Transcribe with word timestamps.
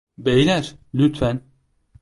Beyler, 0.17 0.75
lütfen! 0.93 1.41